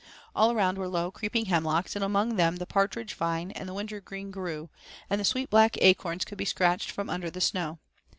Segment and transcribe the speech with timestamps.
[0.35, 4.31] All around were low, creeping hemlocks, and among them the partridge vine and the wintergreen
[4.31, 4.71] grew,
[5.11, 7.77] and the sweet black acorns could be scratched from under the snow.